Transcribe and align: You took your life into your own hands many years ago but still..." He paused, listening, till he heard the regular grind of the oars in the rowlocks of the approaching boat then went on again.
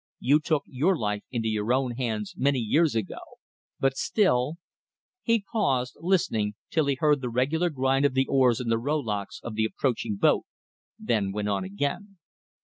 You 0.19 0.39
took 0.39 0.63
your 0.65 0.97
life 0.97 1.21
into 1.29 1.47
your 1.47 1.71
own 1.71 1.91
hands 1.91 2.33
many 2.35 2.57
years 2.57 2.95
ago 2.95 3.19
but 3.79 3.95
still..." 3.95 4.55
He 5.21 5.45
paused, 5.53 5.95
listening, 5.99 6.55
till 6.71 6.87
he 6.87 6.95
heard 6.99 7.21
the 7.21 7.29
regular 7.29 7.69
grind 7.69 8.03
of 8.05 8.15
the 8.15 8.25
oars 8.25 8.59
in 8.59 8.69
the 8.69 8.79
rowlocks 8.79 9.39
of 9.43 9.53
the 9.53 9.65
approaching 9.65 10.15
boat 10.15 10.45
then 10.97 11.31
went 11.31 11.49
on 11.49 11.63
again. 11.63 12.17